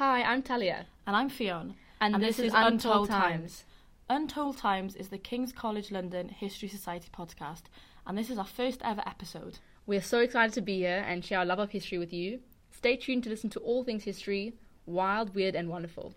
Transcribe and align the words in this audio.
Hi, 0.00 0.22
I'm 0.22 0.40
Talia. 0.42 0.86
And 1.06 1.14
I'm 1.14 1.28
Fionn. 1.28 1.74
And, 2.00 2.14
And 2.14 2.24
this, 2.24 2.38
this 2.38 2.46
is 2.46 2.52
Untold 2.54 2.72
Untold 2.72 3.08
Times. 3.10 3.64
Untold 4.08 4.56
Times 4.56 4.96
is 4.96 5.08
the 5.08 5.18
King's 5.18 5.52
College 5.52 5.92
London 5.92 6.30
History 6.30 6.68
Society 6.68 7.10
podcast, 7.14 7.64
and 8.06 8.16
this 8.16 8.30
is 8.30 8.38
our 8.38 8.46
first 8.46 8.80
ever 8.82 9.02
episode. 9.04 9.58
We 9.84 9.98
are 9.98 10.00
so 10.00 10.20
excited 10.20 10.54
to 10.54 10.62
be 10.62 10.78
here 10.78 11.04
and 11.06 11.22
share 11.22 11.40
our 11.40 11.44
love 11.44 11.58
of 11.58 11.72
history 11.72 11.98
with 11.98 12.14
you. 12.14 12.40
Stay 12.70 12.96
tuned 12.96 13.24
to 13.24 13.28
listen 13.28 13.50
to 13.50 13.60
all 13.60 13.84
things 13.84 14.04
history, 14.04 14.54
wild, 14.86 15.34
weird, 15.34 15.54
and 15.54 15.68
wonderful. 15.68 16.14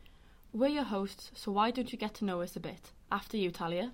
We're 0.54 0.70
your 0.70 0.86
hosts, 0.86 1.32
so 1.34 1.52
why 1.52 1.70
don't 1.70 1.92
you 1.92 2.00
get 2.00 2.14
to 2.14 2.26
know 2.26 2.40
us 2.42 2.56
a 2.56 2.62
bit? 2.62 2.92
After 3.12 3.36
you, 3.36 3.52
Talia. 3.52 3.92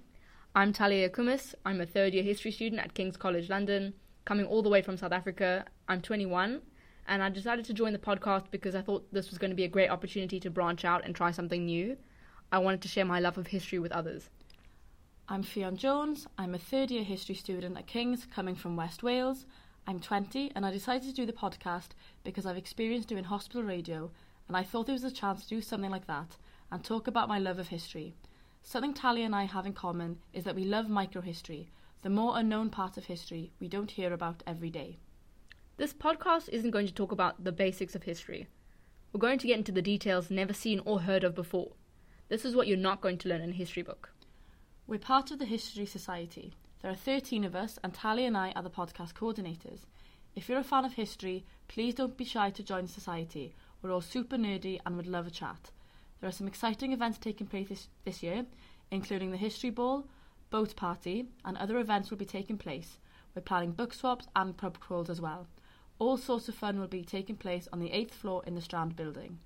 I'm 0.54 0.72
Talia 0.72 1.10
Kumis. 1.10 1.56
I'm 1.66 1.82
a 1.82 1.88
third 1.88 2.14
year 2.14 2.22
history 2.22 2.52
student 2.52 2.80
at 2.80 2.94
King's 2.94 3.18
College 3.18 3.50
London, 3.50 3.96
coming 4.24 4.46
all 4.46 4.62
the 4.62 4.70
way 4.70 4.84
from 4.84 4.98
South 4.98 5.14
Africa. 5.14 5.66
I'm 5.88 6.02
21, 6.02 6.62
and 7.10 7.24
I 7.24 7.30
decided 7.30 7.66
to 7.66 7.74
join 7.74 7.92
the 7.92 8.00
podcast 8.00 8.46
because 8.52 8.76
I 8.76 8.82
thought 8.82 9.12
this 9.12 9.32
was 9.32 9.40
going 9.40 9.50
to 9.50 9.56
be 9.56 9.64
a 9.64 9.68
great 9.68 9.90
opportunity 9.90 10.40
to 10.42 10.50
branch 10.52 10.86
out 10.86 11.04
and 11.04 11.16
try 11.16 11.32
something 11.32 11.66
new. 11.66 11.98
I 12.52 12.60
wanted 12.60 12.84
to 12.84 12.88
share 12.88 13.04
my 13.04 13.20
love 13.20 13.40
of 13.40 13.48
history 13.48 13.80
with 13.80 13.92
others. 13.92 14.30
I'm 15.28 15.42
Fionn 15.42 15.76
Jones. 15.76 16.28
I'm 16.38 16.54
a 16.54 16.60
third 16.60 16.92
year 16.92 17.04
history 17.04 17.34
student 17.34 17.78
at 17.78 17.88
King's, 17.88 18.26
coming 18.26 18.54
from 18.54 18.76
West 18.76 19.02
Wales. 19.02 19.48
I'm 19.88 20.00
20, 20.00 20.52
and 20.54 20.64
I 20.64 20.72
decided 20.72 21.08
to 21.08 21.14
do 21.14 21.26
the 21.26 21.34
podcast 21.34 21.90
because 22.24 22.46
I've 22.46 22.58
experienced 22.58 23.10
doing 23.10 23.24
hospital 23.24 23.64
radio, 23.64 24.12
and 24.48 24.56
I 24.56 24.62
thought 24.62 24.86
there 24.86 24.94
was 24.94 25.04
a 25.04 25.12
chance 25.12 25.42
to 25.42 25.50
do 25.50 25.62
something 25.62 25.90
like 25.90 26.06
that 26.06 26.38
and 26.72 26.84
talk 26.84 27.08
about 27.08 27.28
my 27.28 27.40
love 27.40 27.58
of 27.58 27.70
history. 27.70 28.14
Something 28.62 28.94
Talia 28.94 29.26
and 29.26 29.36
I 29.36 29.46
have 29.46 29.66
in 29.66 29.74
common 29.74 30.20
is 30.32 30.44
that 30.44 30.56
we 30.56 30.64
love 30.64 30.86
microhistory, 30.86 31.70
the 32.04 32.10
more 32.12 32.38
unknown 32.38 32.70
part 32.70 32.98
of 32.98 33.06
history 33.06 33.52
we 33.60 33.68
don't 33.68 33.90
hear 33.90 34.14
about 34.14 34.44
every 34.46 34.70
day. 34.70 35.00
This 35.80 35.94
podcast 35.94 36.50
isn't 36.50 36.72
going 36.72 36.88
to 36.88 36.94
talk 36.94 37.14
about 37.14 37.42
the 37.42 37.54
basics 37.54 37.96
of 37.96 38.04
history. 38.04 38.48
We're 39.14 39.22
going 39.22 39.40
to 39.40 39.48
get 39.48 39.58
into 39.58 39.72
the 39.72 39.82
details 39.82 40.30
never 40.30 40.52
seen 40.52 40.82
or 40.84 41.00
heard 41.00 41.24
of 41.24 41.34
before. 41.34 41.72
This 42.28 42.44
is 42.44 42.54
what 42.54 42.68
you're 42.68 42.76
not 42.76 43.00
going 43.00 43.18
to 43.20 43.30
learn 43.30 43.40
in 43.40 43.52
a 43.52 43.54
history 43.54 43.82
book. 43.82 44.12
We're 44.88 45.00
part 45.00 45.32
of 45.32 45.40
the 45.40 45.46
History 45.46 45.86
Society. 45.86 46.54
There 46.82 46.92
are 46.92 46.96
13 46.96 47.46
of 47.46 47.56
us, 47.56 47.80
and 47.82 47.94
Talia 47.94 48.28
and 48.28 48.36
I 48.36 48.52
are 48.58 48.62
the 48.62 48.70
podcast 48.70 49.14
coordinators. 49.14 49.86
If 50.36 50.50
you're 50.50 50.60
a 50.60 50.66
fan 50.66 50.84
of 50.84 50.96
history, 50.96 51.46
please 51.70 51.96
don't 51.96 52.18
be 52.18 52.26
shy 52.26 52.50
to 52.50 52.62
join 52.62 52.84
the 52.84 52.92
society. 52.92 53.56
We're 53.82 53.94
all 53.94 54.02
super 54.02 54.36
nerdy 54.36 54.82
and 54.86 54.98
would 54.98 55.08
love 55.08 55.28
a 55.28 55.32
chat. 55.32 55.72
There 56.20 56.28
are 56.28 56.34
some 56.34 56.48
exciting 56.48 56.92
events 56.92 57.18
taking 57.18 57.48
place 57.48 57.70
this, 57.70 57.88
this 58.04 58.22
year, 58.22 58.46
including 58.92 59.32
the 59.32 59.38
History 59.38 59.70
Ball, 59.70 60.06
Boat 60.50 60.76
Party, 60.76 61.30
and 61.46 61.56
other 61.56 61.80
events 61.80 62.10
will 62.10 62.18
be 62.18 62.26
taking 62.26 62.58
place. 62.58 63.00
We're 63.34 63.44
planning 63.44 63.72
book 63.72 63.94
swaps 63.94 64.28
and 64.36 64.58
pub 64.58 64.82
crawls 64.82 65.10
as 65.10 65.22
well. 65.22 65.48
All 66.00 66.16
sorts 66.16 66.48
of 66.48 66.56
fun 66.56 66.80
will 66.80 66.88
be 66.88 67.04
taking 67.04 67.36
place 67.36 67.68
on 67.74 67.80
the 67.80 67.90
8th 67.90 68.12
floor 68.12 68.42
in 68.48 68.56
the 68.56 68.62
Strand 68.62 68.96
building. 68.96 69.40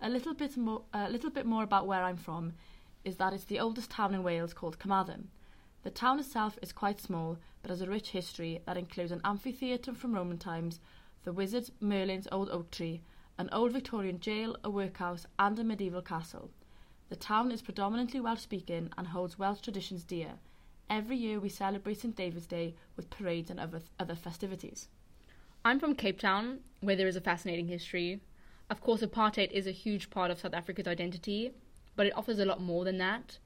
A 0.00 0.08
little 0.08 0.32
bit 0.32 0.56
more, 0.56 0.82
a 0.92 1.10
little 1.10 1.30
bit 1.30 1.44
more 1.44 1.64
about 1.64 1.88
where 1.88 2.04
I'm 2.04 2.16
from 2.16 2.52
is 3.04 3.16
that 3.16 3.32
it's 3.32 3.42
the 3.42 3.58
oldest 3.58 3.90
town 3.90 4.14
in 4.14 4.22
Wales 4.22 4.54
called 4.54 4.78
Carmarthen. 4.78 5.30
The 5.82 5.90
town 5.90 6.20
itself 6.20 6.56
is 6.62 6.70
quite 6.70 7.00
small, 7.00 7.38
but 7.62 7.70
has 7.70 7.80
a 7.80 7.90
rich 7.90 8.10
history 8.10 8.60
that 8.64 8.76
includes 8.76 9.10
an 9.10 9.20
amphitheatre 9.24 9.92
from 9.92 10.14
Roman 10.14 10.38
times, 10.38 10.78
the 11.24 11.32
wizard 11.32 11.68
Merlin's 11.80 12.28
old 12.30 12.48
oak 12.50 12.70
tree, 12.70 13.02
an 13.36 13.48
old 13.50 13.72
Victorian 13.72 14.20
jail, 14.20 14.56
a 14.62 14.70
workhouse, 14.70 15.26
and 15.36 15.58
a 15.58 15.64
medieval 15.64 16.00
castle. 16.00 16.50
The 17.08 17.16
town 17.16 17.50
is 17.50 17.60
predominantly 17.60 18.20
Welsh 18.20 18.42
speaking 18.42 18.88
and 18.96 19.08
holds 19.08 19.36
Welsh 19.36 19.62
traditions 19.62 20.04
dear. 20.04 20.34
Every 20.88 21.16
year 21.16 21.40
we 21.40 21.48
celebrate 21.48 22.00
St 22.00 22.14
David's 22.14 22.46
Day 22.46 22.76
with 22.96 23.10
parades 23.10 23.50
and 23.50 23.58
other, 23.58 23.82
other 23.98 24.14
festivities. 24.14 24.88
I'm 25.66 25.80
from 25.80 25.94
Cape 25.94 26.20
Town, 26.20 26.58
where 26.82 26.94
there 26.94 27.08
is 27.08 27.16
a 27.16 27.22
fascinating 27.22 27.68
history. 27.68 28.20
Of 28.68 28.82
course, 28.82 29.00
apartheid 29.00 29.50
is 29.50 29.66
a 29.66 29.72
huge 29.72 30.10
part 30.10 30.30
of 30.30 30.38
South 30.38 30.52
Africa's 30.52 30.86
identity, 30.86 31.52
but 31.96 32.04
it 32.04 32.12
offers 32.14 32.38
a 32.38 32.44
lot 32.44 32.60
more 32.60 32.84
than 32.84 32.98
that. 32.98 33.38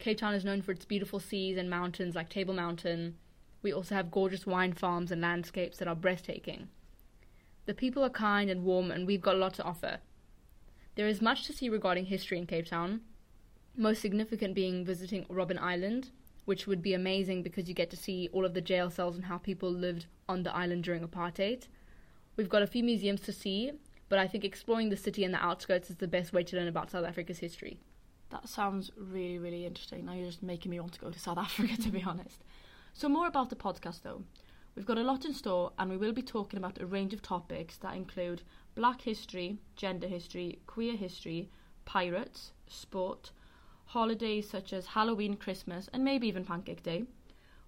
Cape 0.00 0.18
Town 0.18 0.34
is 0.34 0.44
known 0.44 0.62
for 0.62 0.72
its 0.72 0.84
beautiful 0.84 1.20
seas 1.20 1.56
and 1.56 1.70
mountains 1.70 2.16
like 2.16 2.28
Table 2.28 2.54
Mountain. 2.54 3.14
We 3.62 3.72
also 3.72 3.94
have 3.94 4.10
gorgeous 4.10 4.46
wine 4.46 4.72
farms 4.72 5.12
and 5.12 5.20
landscapes 5.20 5.78
that 5.78 5.86
are 5.86 5.94
breathtaking. 5.94 6.66
The 7.66 7.74
people 7.74 8.02
are 8.02 8.10
kind 8.10 8.50
and 8.50 8.64
warm, 8.64 8.90
and 8.90 9.06
we've 9.06 9.22
got 9.22 9.36
a 9.36 9.38
lot 9.38 9.54
to 9.54 9.62
offer. 9.62 9.98
There 10.96 11.06
is 11.06 11.22
much 11.22 11.44
to 11.46 11.52
see 11.52 11.68
regarding 11.68 12.06
history 12.06 12.38
in 12.38 12.46
Cape 12.46 12.66
Town, 12.66 13.02
most 13.76 14.02
significant 14.02 14.56
being 14.56 14.84
visiting 14.84 15.24
Robben 15.26 15.60
Island, 15.60 16.10
which 16.50 16.66
would 16.66 16.82
be 16.82 16.94
amazing 16.94 17.44
because 17.44 17.68
you 17.68 17.74
get 17.76 17.90
to 17.90 17.96
see 17.96 18.28
all 18.32 18.44
of 18.44 18.54
the 18.54 18.60
jail 18.60 18.90
cells 18.90 19.14
and 19.14 19.26
how 19.26 19.38
people 19.38 19.70
lived 19.70 20.06
on 20.28 20.42
the 20.42 20.52
island 20.52 20.82
during 20.82 21.06
apartheid. 21.06 21.68
We've 22.34 22.48
got 22.48 22.60
a 22.60 22.66
few 22.66 22.82
museums 22.82 23.20
to 23.20 23.32
see, 23.32 23.70
but 24.08 24.18
I 24.18 24.26
think 24.26 24.42
exploring 24.42 24.88
the 24.88 24.96
city 24.96 25.22
and 25.22 25.32
the 25.32 25.38
outskirts 25.38 25.90
is 25.90 25.96
the 25.98 26.08
best 26.08 26.32
way 26.32 26.42
to 26.42 26.56
learn 26.56 26.66
about 26.66 26.90
South 26.90 27.04
Africa's 27.04 27.38
history. 27.38 27.78
That 28.30 28.48
sounds 28.48 28.90
really, 28.96 29.38
really 29.38 29.64
interesting. 29.64 30.04
Now 30.04 30.14
you're 30.14 30.26
just 30.26 30.42
making 30.42 30.72
me 30.72 30.80
want 30.80 30.94
to 30.94 30.98
go 30.98 31.12
to 31.12 31.20
South 31.20 31.38
Africa, 31.46 31.80
to 31.82 31.90
be 31.90 32.02
honest. 32.02 32.42
So, 32.94 33.08
more 33.08 33.28
about 33.28 33.50
the 33.50 33.54
podcast 33.54 34.02
though. 34.02 34.24
We've 34.74 34.84
got 34.84 34.98
a 34.98 35.04
lot 35.04 35.24
in 35.24 35.32
store, 35.32 35.70
and 35.78 35.88
we 35.88 35.98
will 35.98 36.12
be 36.12 36.20
talking 36.22 36.58
about 36.58 36.80
a 36.80 36.86
range 36.86 37.14
of 37.14 37.22
topics 37.22 37.76
that 37.76 37.94
include 37.94 38.42
black 38.74 39.02
history, 39.02 39.58
gender 39.76 40.08
history, 40.08 40.58
queer 40.66 40.96
history, 40.96 41.48
pirates, 41.84 42.50
sport, 42.66 43.30
holidays 43.90 44.48
such 44.48 44.72
as 44.72 44.86
Halloween, 44.86 45.34
Christmas, 45.34 45.90
and 45.92 46.04
maybe 46.04 46.28
even 46.28 46.44
Pancake 46.44 46.84
Day. 46.84 47.06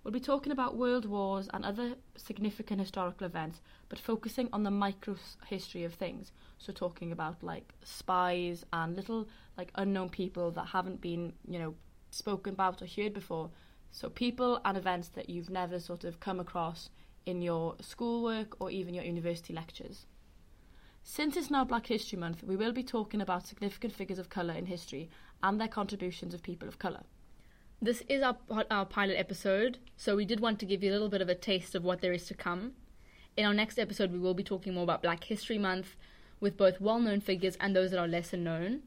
We'll 0.05 0.13
be 0.13 0.21
talking 0.21 0.53
about 0.53 0.77
world 0.77 1.05
wars 1.05 1.49
and 1.53 1.65
other 1.65 1.97
significant 2.17 2.81
historical 2.81 3.27
events, 3.27 3.61
but 3.89 3.99
focusing 3.99 4.49
on 4.53 4.63
the 4.63 4.71
micro 4.71 5.17
history 5.47 5.83
of 5.83 5.95
things. 5.95 6.31
So 6.59 6.73
talking 6.73 7.11
about 7.11 7.43
like 7.43 7.75
spies 7.83 8.65
and 8.73 8.95
little 8.95 9.29
like 9.59 9.73
unknown 9.75 10.11
people 10.11 10.53
that 10.53 10.67
haven't 10.67 11.01
been, 11.01 11.33
you 11.49 11.59
know, 11.59 11.75
spoken 12.13 12.53
about 12.53 12.83
or 12.83 12.87
heard 12.87 13.15
before. 13.15 13.51
So 13.91 14.09
people 14.09 14.61
and 14.65 14.79
events 14.79 15.09
that 15.09 15.29
you've 15.29 15.51
never 15.51 15.81
sort 15.81 16.05
of 16.05 16.21
come 16.21 16.39
across 16.39 16.91
in 17.27 17.43
your 17.43 17.75
schoolwork 17.81 18.61
or 18.61 18.71
even 18.71 18.95
your 18.95 19.05
university 19.05 19.53
lectures. 19.53 20.07
Since 21.05 21.37
it's 21.37 21.51
now 21.51 21.65
Black 21.65 21.87
History 21.87 22.17
Month, 22.17 22.45
we 22.45 22.55
will 22.55 22.73
be 22.73 22.85
talking 22.85 23.21
about 23.21 23.47
significant 23.47 23.93
figures 23.93 24.21
of 24.21 24.29
colour 24.29 24.55
in 24.55 24.67
history 24.67 25.11
and 25.43 25.61
their 25.61 25.69
contributions 25.69 26.35
of 26.35 26.43
people 26.43 26.69
of 26.69 26.79
colour. 26.79 27.03
This 27.81 28.03
is 28.09 28.23
our, 28.23 28.37
our 28.71 28.87
pilot 28.87 29.19
episode, 29.19 29.79
so 29.97 30.15
we 30.15 30.25
did 30.25 30.39
want 30.39 30.61
to 30.61 30.67
give 30.67 30.83
you 30.83 30.91
a 30.91 30.95
little 30.95 31.09
bit 31.09 31.21
of 31.21 31.29
a 31.29 31.35
taste 31.35 31.75
of 31.75 31.83
what 31.83 32.01
there 32.01 32.13
is 32.13 32.27
to 32.27 32.35
come. 32.35 32.73
In 33.37 33.45
our 33.45 33.55
next 33.55 33.79
episode, 33.79 34.13
we 34.13 34.19
will 34.19 34.35
be 34.35 34.45
talking 34.45 34.75
more 34.75 34.85
about 34.85 35.03
Black 35.03 35.25
History 35.25 35.59
Month 35.59 35.97
with 36.39 36.57
both 36.57 36.81
well 36.81 37.01
known 37.01 37.21
figures 37.21 37.57
and 37.61 37.75
those 37.75 37.91
that 37.91 37.99
are 37.99 38.07
lesser 38.07 38.37
known. 38.37 38.83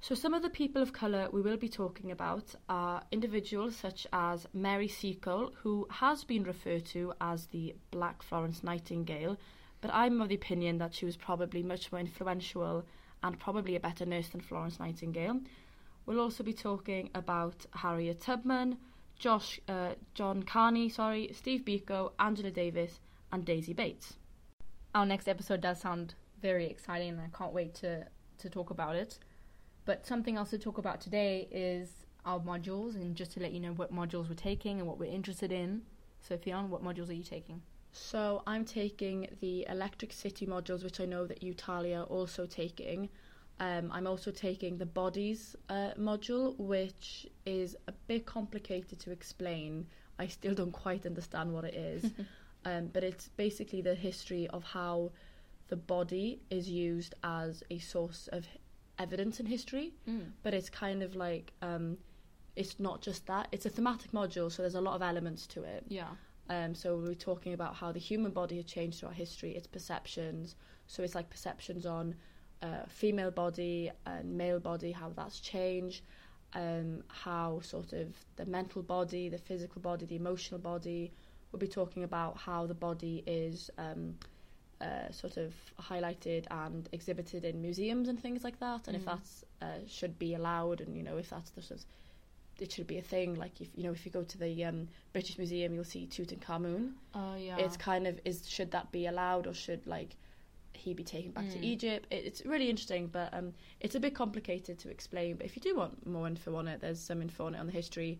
So, 0.00 0.14
some 0.14 0.34
of 0.34 0.42
the 0.42 0.50
people 0.50 0.80
of 0.82 0.92
colour 0.92 1.28
we 1.32 1.40
will 1.40 1.56
be 1.56 1.68
talking 1.68 2.10
about 2.10 2.54
are 2.68 3.02
individuals 3.10 3.74
such 3.74 4.06
as 4.12 4.46
Mary 4.52 4.86
Seacole, 4.86 5.52
who 5.62 5.86
has 5.90 6.24
been 6.24 6.44
referred 6.44 6.84
to 6.86 7.14
as 7.20 7.46
the 7.46 7.74
Black 7.90 8.22
Florence 8.22 8.62
Nightingale, 8.62 9.38
but 9.80 9.90
I'm 9.92 10.20
of 10.20 10.28
the 10.28 10.34
opinion 10.34 10.78
that 10.78 10.94
she 10.94 11.04
was 11.04 11.16
probably 11.16 11.62
much 11.62 11.90
more 11.90 12.00
influential 12.00 12.84
and 13.22 13.40
probably 13.40 13.76
a 13.76 13.80
better 13.80 14.06
nurse 14.06 14.28
than 14.28 14.40
Florence 14.40 14.78
Nightingale. 14.78 15.40
We'll 16.06 16.20
also 16.20 16.44
be 16.44 16.52
talking 16.52 17.10
about 17.14 17.66
Harriet 17.72 18.20
Tubman, 18.20 18.78
Josh, 19.18 19.60
uh, 19.68 19.94
John 20.14 20.42
Carney, 20.42 20.88
sorry, 20.88 21.30
Steve 21.32 21.62
Biko, 21.64 22.12
Angela 22.18 22.50
Davis, 22.50 23.00
and 23.32 23.44
Daisy 23.44 23.72
Bates. 23.72 24.14
Our 24.94 25.06
next 25.06 25.28
episode 25.28 25.60
does 25.60 25.80
sound 25.80 26.14
very 26.42 26.66
exciting, 26.66 27.10
and 27.10 27.20
I 27.20 27.36
can't 27.36 27.52
wait 27.52 27.74
to, 27.76 28.06
to 28.38 28.50
talk 28.50 28.70
about 28.70 28.96
it. 28.96 29.18
But 29.86 30.06
something 30.06 30.36
else 30.36 30.50
to 30.50 30.58
talk 30.58 30.78
about 30.78 31.00
today 31.00 31.48
is 31.50 31.88
our 32.24 32.40
modules, 32.40 32.94
and 32.94 33.16
just 33.16 33.32
to 33.32 33.40
let 33.40 33.52
you 33.52 33.60
know 33.60 33.72
what 33.72 33.92
modules 33.92 34.28
we're 34.28 34.34
taking 34.34 34.78
and 34.78 34.86
what 34.86 34.98
we're 34.98 35.10
interested 35.10 35.52
in. 35.52 35.82
So, 36.20 36.36
Fionn, 36.36 36.70
what 36.70 36.82
modules 36.82 37.08
are 37.08 37.14
you 37.14 37.24
taking? 37.24 37.62
So 37.92 38.42
I'm 38.46 38.64
taking 38.64 39.28
the 39.40 39.66
Electric 39.68 40.12
City 40.12 40.46
modules, 40.46 40.82
which 40.82 41.00
I 41.00 41.04
know 41.04 41.26
that 41.26 41.42
you, 41.42 41.54
Talia, 41.54 42.00
are 42.00 42.04
also 42.04 42.44
taking. 42.44 43.08
Um, 43.60 43.90
I'm 43.92 44.06
also 44.06 44.30
taking 44.30 44.78
the 44.78 44.86
Bodies 44.86 45.54
uh, 45.68 45.92
module, 45.98 46.58
which 46.58 47.26
is 47.46 47.76
a 47.86 47.92
bit 47.92 48.26
complicated 48.26 48.98
to 49.00 49.10
explain. 49.10 49.86
I 50.18 50.26
still 50.26 50.54
don't 50.54 50.72
quite 50.72 51.06
understand 51.06 51.52
what 51.52 51.64
it 51.64 51.74
is. 51.74 52.10
um, 52.64 52.90
but 52.92 53.04
it's 53.04 53.28
basically 53.28 53.80
the 53.80 53.94
history 53.94 54.48
of 54.48 54.64
how 54.64 55.12
the 55.68 55.76
body 55.76 56.40
is 56.50 56.68
used 56.68 57.14
as 57.22 57.62
a 57.70 57.78
source 57.78 58.28
of 58.32 58.46
evidence 58.98 59.40
in 59.40 59.46
history. 59.46 59.94
Mm. 60.08 60.32
But 60.42 60.54
it's 60.54 60.68
kind 60.68 61.02
of 61.02 61.14
like, 61.14 61.52
um, 61.62 61.98
it's 62.56 62.78
not 62.80 63.02
just 63.02 63.26
that, 63.26 63.48
it's 63.52 63.66
a 63.66 63.70
thematic 63.70 64.12
module, 64.12 64.50
so 64.50 64.62
there's 64.62 64.74
a 64.74 64.80
lot 64.80 64.94
of 64.94 65.02
elements 65.02 65.46
to 65.48 65.62
it. 65.62 65.84
Yeah. 65.88 66.08
Um, 66.50 66.74
so 66.74 66.96
we're 66.96 67.14
talking 67.14 67.54
about 67.54 67.74
how 67.74 67.92
the 67.92 67.98
human 67.98 68.32
body 68.32 68.56
has 68.56 68.66
changed 68.66 69.00
throughout 69.00 69.14
history, 69.14 69.52
its 69.56 69.66
perceptions. 69.66 70.56
So 70.86 71.02
it's 71.02 71.14
like 71.14 71.30
perceptions 71.30 71.86
on 71.86 72.14
uh, 72.62 72.86
female 72.88 73.30
body 73.30 73.90
and 74.06 74.36
male 74.36 74.60
body, 74.60 74.92
how 74.92 75.10
that's 75.10 75.40
changed, 75.40 76.02
um, 76.54 77.02
how 77.08 77.60
sort 77.60 77.92
of 77.92 78.14
the 78.36 78.46
mental 78.46 78.82
body, 78.82 79.28
the 79.28 79.38
physical 79.38 79.80
body, 79.80 80.06
the 80.06 80.16
emotional 80.16 80.60
body. 80.60 81.12
We'll 81.52 81.60
be 81.60 81.68
talking 81.68 82.02
about 82.04 82.36
how 82.36 82.66
the 82.66 82.74
body 82.74 83.22
is 83.26 83.70
um, 83.78 84.16
uh, 84.80 85.10
sort 85.10 85.36
of 85.36 85.54
highlighted 85.80 86.46
and 86.50 86.88
exhibited 86.92 87.44
in 87.44 87.60
museums 87.62 88.08
and 88.08 88.20
things 88.20 88.42
like 88.44 88.58
that, 88.60 88.88
and 88.88 88.96
if 88.96 89.02
Mm. 89.02 89.06
that's 89.06 89.44
uh, 89.62 89.78
should 89.86 90.18
be 90.18 90.34
allowed, 90.34 90.80
and 90.80 90.96
you 90.96 91.02
know 91.02 91.16
if 91.16 91.30
that's 91.30 91.50
the 91.50 91.62
sort 91.62 91.80
of 91.80 91.86
it 92.60 92.70
should 92.72 92.86
be 92.86 92.98
a 92.98 93.02
thing. 93.02 93.34
Like 93.34 93.60
if 93.60 93.68
you 93.76 93.82
know 93.84 93.92
if 93.92 94.04
you 94.06 94.12
go 94.12 94.22
to 94.22 94.38
the 94.38 94.64
um, 94.64 94.88
British 95.12 95.38
Museum, 95.38 95.74
you'll 95.74 95.84
see 95.84 96.06
Tutankhamun. 96.06 96.92
Oh 97.14 97.34
yeah. 97.36 97.56
It's 97.58 97.76
kind 97.76 98.06
of 98.06 98.20
is 98.24 98.48
should 98.48 98.70
that 98.72 98.90
be 98.92 99.06
allowed 99.06 99.46
or 99.46 99.54
should 99.54 99.86
like 99.86 100.16
he 100.76 100.94
be 100.94 101.04
taken 101.04 101.30
back 101.32 101.48
to 101.50 101.58
Mm. 101.58 101.64
Egypt? 101.64 102.06
It, 102.10 102.24
it's 102.24 102.44
really 102.46 102.68
interesting, 102.70 103.06
but 103.08 103.32
um, 103.34 103.52
it's 103.80 103.94
a 103.94 104.00
bit 104.00 104.14
complicated 104.14 104.78
to 104.80 104.90
explain. 104.90 105.36
But 105.36 105.46
if 105.46 105.56
you 105.56 105.62
do 105.62 105.76
want 105.76 106.06
more 106.06 106.26
info 106.26 106.54
on 106.56 106.68
it, 106.68 106.80
there's 106.80 107.00
some 107.00 107.22
info 107.22 107.46
on 107.46 107.54
it 107.54 107.58
on 107.58 107.66
the 107.66 107.72
history 107.72 108.18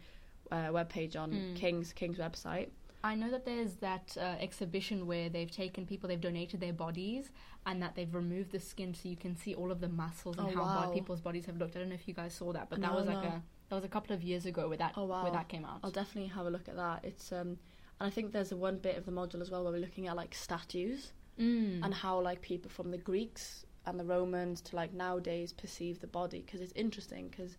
uh, 0.50 0.68
webpage 0.68 1.16
on 1.16 1.30
Mm. 1.32 1.54
King's 1.56 1.92
King's 1.92 2.18
website. 2.18 2.68
I 3.02 3.14
know 3.14 3.30
that 3.30 3.44
there's 3.44 3.74
that 3.76 4.16
uh, 4.18 4.36
exhibition 4.40 5.06
where 5.06 5.28
they've 5.28 5.50
taken 5.50 5.84
people, 5.84 6.08
they've 6.08 6.18
donated 6.20 6.60
their 6.60 6.72
bodies, 6.72 7.30
and 7.66 7.82
that 7.82 7.94
they've 7.94 8.14
removed 8.14 8.50
the 8.52 8.60
skin 8.60 8.94
so 8.94 9.08
you 9.10 9.16
can 9.16 9.36
see 9.36 9.54
all 9.54 9.70
of 9.70 9.80
the 9.80 9.88
muscles 9.90 10.38
and 10.38 10.46
Oh, 10.48 10.50
how 10.52 10.64
wow. 10.64 10.90
people's 10.90 11.20
bodies 11.20 11.44
have 11.46 11.58
looked. 11.58 11.76
I 11.76 11.80
don't 11.80 11.90
know 11.90 11.94
if 11.96 12.08
you 12.08 12.14
guys 12.14 12.32
saw 12.34 12.52
that, 12.54 12.70
but 12.70 12.80
that 12.80 12.90
No, 12.92 12.96
was 12.96 13.06
like 13.06 13.20
no. 13.22 13.28
a 13.28 13.42
that 13.68 13.74
was 13.76 13.84
a 13.84 13.88
couple 13.88 14.14
of 14.14 14.22
years 14.22 14.46
ago 14.46 14.68
where 14.68 14.76
that 14.78 14.92
Oh, 14.96 15.04
wow. 15.04 15.22
where 15.22 15.32
that 15.32 15.48
came 15.48 15.64
out. 15.66 15.80
I'll 15.82 15.90
definitely 15.90 16.30
have 16.30 16.46
a 16.46 16.50
look 16.50 16.66
at 16.68 16.76
that. 16.76 17.04
It's 17.04 17.30
um, 17.32 17.58
and 18.00 18.08
I 18.08 18.10
think 18.10 18.32
there's 18.32 18.52
a 18.52 18.56
one 18.56 18.78
bit 18.78 18.96
of 18.96 19.04
the 19.04 19.12
module 19.12 19.40
as 19.42 19.50
well 19.50 19.64
where 19.64 19.72
we're 19.72 19.78
looking 19.80 20.06
at 20.08 20.16
like 20.16 20.34
statues 20.34 21.12
Mm. 21.38 21.84
and 21.84 21.92
how 21.92 22.20
like 22.20 22.40
people 22.42 22.70
from 22.70 22.90
the 22.90 22.98
Greeks 22.98 23.64
and 23.86 23.98
the 23.98 24.04
Romans 24.04 24.60
to 24.62 24.76
like 24.76 24.92
nowadays 24.94 25.52
perceive 25.52 26.00
the 26.00 26.06
body 26.06 26.42
because 26.46 26.60
it's 26.60 26.72
interesting 26.74 27.28
because 27.28 27.56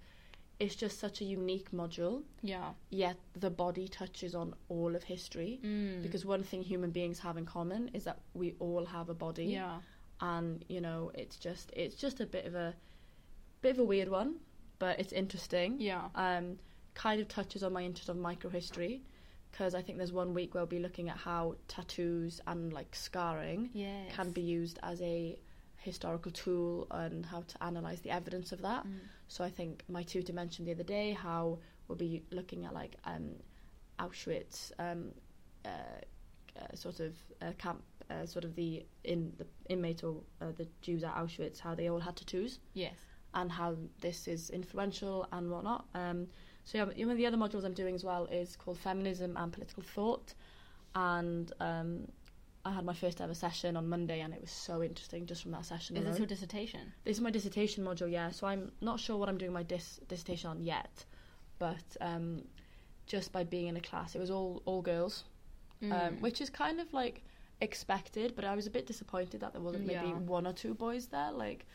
it's 0.60 0.76
just 0.76 1.00
such 1.00 1.20
a 1.22 1.26
unique 1.26 1.72
module. 1.72 2.24
yeah. 2.42 2.70
Yet 2.90 3.18
the 3.36 3.50
body 3.50 3.88
touches 3.90 4.34
on 4.34 4.54
all 4.70 4.96
of 4.96 5.04
history 5.04 5.60
Mm. 5.64 6.02
because 6.02 6.26
one 6.26 6.44
thing 6.44 6.64
human 6.64 6.92
beings 6.92 7.20
have 7.20 7.36
in 7.38 7.46
common 7.46 7.90
is 7.94 8.06
that 8.06 8.20
we 8.34 8.56
all 8.60 8.86
have 8.86 9.10
a 9.10 9.14
body. 9.14 9.46
yeah. 9.46 9.80
and 10.22 10.64
you 10.70 10.80
know 10.80 11.12
it's 11.14 11.36
just 11.36 11.72
it's 11.76 11.96
just 11.96 12.22
a 12.22 12.26
bit 12.26 12.46
of 12.46 12.56
a 12.56 12.74
bit 13.62 13.72
of 13.76 13.80
a 13.80 13.84
weird 13.84 14.08
one 14.08 14.36
but 14.80 14.98
it's 15.02 15.12
interesting 15.12 15.76
Yeah. 15.80 16.04
um 16.16 16.58
kind 16.94 17.20
of 17.20 17.28
touches 17.28 17.62
on 17.64 17.74
my 17.74 17.84
interest 17.84 18.08
of 18.08 18.16
microhistory 18.16 19.02
because 19.56 19.74
i 19.74 19.82
think 19.82 19.98
there's 19.98 20.12
one 20.12 20.34
week 20.34 20.54
where 20.54 20.62
we'll 20.64 20.68
be 20.68 20.80
looking 20.80 21.08
at 21.10 21.18
how 21.18 21.56
tattoos 21.68 22.42
and 22.48 22.74
like 22.74 22.94
scarring 22.96 23.70
Yes. 23.74 24.12
can 24.14 24.32
be 24.32 24.42
used 24.42 24.80
as 24.84 25.02
a 25.02 25.38
historical 25.78 26.32
tool 26.32 26.88
and 26.92 27.26
how 27.26 27.42
to 27.42 27.64
analyze 27.64 28.02
the 28.02 28.10
evidence 28.12 28.52
of 28.52 28.62
that 28.62 28.84
Mm. 28.86 29.00
so 29.28 29.44
i 29.44 29.50
think 29.50 29.84
my 29.88 30.04
tutor 30.04 30.34
mentioned 30.34 30.68
the 30.68 30.72
other 30.74 30.84
day 30.84 31.12
how 31.14 31.60
we'll 31.88 31.98
be 31.98 32.24
looking 32.32 32.66
at 32.66 32.74
like 32.74 32.96
um 33.06 33.28
auschwitz 34.00 34.72
um 34.80 35.12
uh, 35.66 35.70
uh, 36.60 36.76
sort 36.76 37.00
of 37.00 37.14
uh, 37.42 37.52
camp 37.58 37.82
uh, 38.10 38.26
sort 38.26 38.46
of 38.46 38.56
the 38.56 38.86
in 39.04 39.34
the 39.38 39.46
inmate 39.70 40.04
or 40.04 40.22
uh, 40.42 40.52
the 40.56 40.68
Jews 40.82 41.04
at 41.04 41.16
Auschwitz, 41.16 41.60
how 41.60 41.74
they 41.74 41.90
all 41.90 42.00
had 42.00 42.16
tattoos 42.16 42.60
Yes. 42.74 42.94
and 43.34 43.52
how 43.52 43.76
this 44.00 44.28
is 44.28 44.52
influential 44.52 45.28
and 45.32 45.50
whatnot. 45.50 45.86
Um, 45.96 46.28
so 46.66 46.78
yeah, 46.78 46.84
one 46.86 47.12
of 47.12 47.18
the 47.18 47.26
other 47.26 47.38
modules 47.38 47.64
I'm 47.64 47.74
doing 47.74 47.96
as 47.96 48.04
well 48.04 48.26
is 48.26 48.56
called 48.56 48.78
Feminism 48.78 49.38
and 49.38 49.54
Political 49.54 49.84
Thought, 49.84 50.34
and 50.96 51.52
um, 51.60 52.08
I 52.66 52.72
had 52.72 52.84
my 52.86 52.94
first 52.94 53.22
ever 53.22 53.34
session 53.34 53.78
on 53.78 53.88
Monday, 53.88 54.20
and 54.22 54.34
it 54.34 54.42
was 54.42 54.52
so 54.52 54.82
interesting 54.84 55.26
just 55.26 55.44
from 55.44 55.52
that 55.52 55.66
session 55.66 55.96
Is 55.96 56.02
alone. 56.02 56.12
this 56.12 56.20
your 56.20 56.28
dissertation? 56.28 56.92
This 57.04 57.18
is 57.18 57.22
my 57.22 57.30
dissertation 57.32 57.84
module, 57.86 58.12
yeah. 58.12 58.32
So 58.32 58.48
I'm 58.48 58.72
not 58.82 59.00
sure 59.00 59.18
what 59.18 59.30
I'm 59.30 59.38
doing 59.38 59.54
my 59.54 59.64
dis- 59.64 60.00
dissertation 60.08 60.50
on 60.50 60.64
yet, 60.64 61.06
but 61.60 61.84
um, 62.02 62.42
just 63.06 63.32
by 63.32 63.44
being 63.44 63.68
in 63.68 63.78
a 63.78 63.82
class, 63.82 64.16
it 64.16 64.20
was 64.20 64.32
all 64.32 64.62
all 64.66 64.82
girls, 64.82 65.24
um, 65.84 65.90
Mm. 65.92 66.22
which 66.22 66.42
is 66.42 66.50
kind 66.50 66.80
of 66.80 66.92
like 66.94 67.24
expected. 67.62 68.36
But 68.36 68.46
I 68.46 68.56
was 68.56 68.66
a 68.66 68.72
bit 68.72 68.88
disappointed 68.88 69.42
that 69.42 69.54
there 69.54 69.62
wasn't 69.62 69.86
maybe 69.86 70.08
Yeah. 70.08 70.18
one 70.20 70.48
or 70.48 70.54
two 70.54 70.74
boys 70.74 71.08
there. 71.08 71.32
Like, 71.32 71.66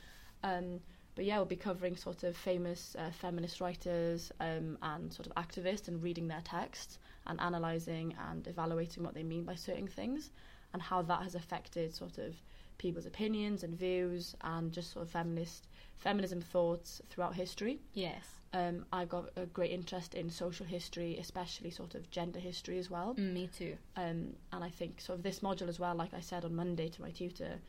um, 0.42 0.80
but 1.14 1.24
yeah, 1.24 1.36
we'll 1.36 1.46
be 1.46 1.56
covering 1.56 1.96
sort 1.96 2.22
of 2.22 2.36
famous 2.36 2.96
uh, 2.98 3.10
feminist 3.10 3.60
writers 3.60 4.32
um, 4.40 4.78
and 4.82 5.12
sort 5.12 5.26
of 5.26 5.34
activists 5.34 5.88
and 5.88 6.02
reading 6.02 6.28
their 6.28 6.42
texts 6.42 6.98
and 7.26 7.38
analysing 7.40 8.14
and 8.30 8.46
evaluating 8.46 9.02
what 9.02 9.14
they 9.14 9.22
mean 9.22 9.44
by 9.44 9.54
certain 9.54 9.88
things 9.88 10.30
and 10.72 10.82
how 10.82 11.02
that 11.02 11.22
has 11.22 11.34
affected 11.34 11.94
sort 11.94 12.18
of 12.18 12.34
people's 12.78 13.06
opinions 13.06 13.62
and 13.62 13.78
views 13.78 14.34
and 14.40 14.72
just 14.72 14.92
sort 14.92 15.04
of 15.04 15.10
feminist 15.10 15.68
feminism 15.98 16.40
thoughts 16.40 17.02
throughout 17.10 17.34
history. 17.34 17.78
Yes. 17.92 18.24
Um, 18.52 18.86
I've 18.92 19.08
got 19.08 19.30
a 19.36 19.46
great 19.46 19.70
interest 19.70 20.14
in 20.14 20.30
social 20.30 20.64
history, 20.66 21.18
especially 21.18 21.70
sort 21.70 21.94
of 21.94 22.10
gender 22.10 22.40
history 22.40 22.78
as 22.78 22.90
well. 22.90 23.14
Mm, 23.14 23.32
me 23.32 23.46
too. 23.48 23.76
Um, 23.96 24.34
and 24.52 24.64
I 24.64 24.70
think 24.70 25.00
sort 25.00 25.18
of 25.18 25.22
this 25.22 25.40
module 25.40 25.68
as 25.68 25.78
well, 25.78 25.94
like 25.94 26.14
I 26.14 26.20
said 26.20 26.44
on 26.44 26.54
Monday 26.56 26.88
to 26.88 27.02
my 27.02 27.10
tutor, 27.10 27.60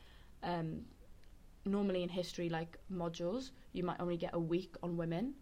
um, 0.42 0.86
normally 1.64 2.02
in 2.02 2.08
history, 2.08 2.48
like 2.48 2.78
modules, 2.92 3.50
you 3.72 3.82
might 3.84 4.00
only 4.00 4.16
get 4.16 4.30
a 4.34 4.38
week 4.38 4.74
on 4.82 4.96
women, 4.96 5.34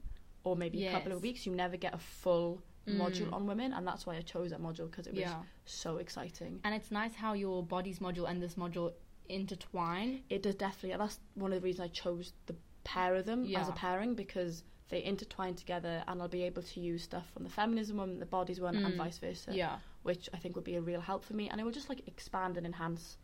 or 0.45 0.57
maybe 0.57 0.87
a 0.87 0.91
couple 0.91 1.13
of 1.13 1.23
weeks. 1.23 1.47
You 1.47 1.53
never 1.55 1.77
get 1.77 1.95
a 1.95 1.99
full 1.99 2.63
module 2.89 3.29
Mm. 3.29 3.33
on 3.35 3.47
women, 3.47 3.73
and 3.73 3.87
that's 3.87 4.07
why 4.07 4.17
I 4.17 4.23
chose 4.23 4.51
that 4.51 4.61
module 4.61 4.91
because 4.91 5.07
it 5.07 5.13
was 5.15 5.21
Yeah. 5.21 5.43
so 5.65 5.99
exciting. 5.99 6.61
And 6.65 6.75
it's 6.75 6.91
nice 6.91 7.15
how 7.15 7.35
your 7.35 7.63
bodies 7.63 7.99
module 8.01 8.29
and 8.29 8.43
this 8.43 8.55
module 8.55 8.93
intertwine. 9.29 10.23
It 10.29 10.43
does 10.43 10.55
definitely, 10.57 10.97
that's 10.99 11.21
one 11.35 11.53
of 11.53 11.61
the 11.61 11.65
reasons 11.65 11.85
I 11.89 11.93
chose 11.93 12.33
the 12.47 12.57
pair 12.85 13.15
of 13.15 13.27
them 13.27 13.45
as 13.55 13.69
a 13.69 13.73
pairing 13.73 14.15
because 14.15 14.65
they 14.89 15.05
intertwine 15.05 15.55
together, 15.55 16.03
and 16.09 16.21
I'll 16.21 16.29
be 16.29 16.43
able 16.43 16.63
to 16.63 16.81
use 16.81 17.03
stuff 17.05 17.31
from 17.31 17.45
the 17.45 17.51
feminism 17.51 17.99
one, 17.99 18.19
the 18.19 18.27
bodies 18.27 18.61
one, 18.61 18.77
and 18.77 18.95
Mm. 18.95 18.97
vice 18.97 19.19
versa. 19.19 19.55
Yeah. 19.55 19.79
which 20.03 20.31
I 20.33 20.39
think 20.39 20.57
would 20.57 20.65
be 20.65 20.77
a 20.77 20.81
real 20.81 21.03
help 21.03 21.23
for 21.25 21.35
me, 21.35 21.51
and 21.51 21.61
it 21.61 21.65
will 21.65 21.71
just 21.73 21.91
like 21.91 22.09
expand 22.09 22.57
and 22.57 22.65
enhance 22.65 23.19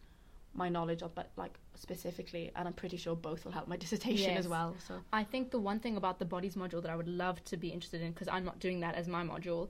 my 0.57 0.69
knowledge 0.69 1.03
of, 1.03 1.15
but 1.15 1.31
like 1.37 1.59
specifically, 1.75 2.51
and 2.57 2.67
I'm 2.67 2.75
pretty 2.75 2.97
sure 2.97 3.15
both 3.15 3.45
will 3.45 3.53
help 3.53 3.69
my 3.69 3.77
dissertation 3.85 4.35
Yes. 4.35 4.45
as 4.45 4.49
well. 4.49 4.75
So 4.87 4.95
I 5.13 5.25
think 5.25 5.51
the 5.51 5.59
one 5.59 5.79
thing 5.81 5.97
about 5.97 6.19
the 6.19 6.25
bodies 6.25 6.57
module 6.57 6.81
that 6.83 6.91
I 6.91 6.97
would 6.97 7.09
love 7.09 7.43
to 7.45 7.57
be 7.57 7.69
interested 7.69 8.03
in, 8.03 8.13
because 8.13 8.29
I'm 8.29 8.45
not 8.45 8.59
doing 8.59 8.81
that 8.81 8.95
as 8.95 9.09
my 9.09 9.23
module, 9.23 9.69